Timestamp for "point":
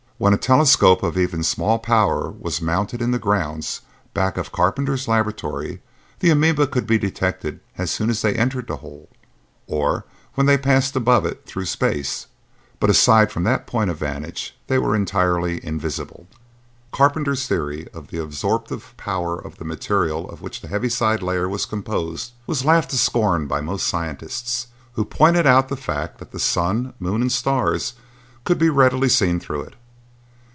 13.65-13.89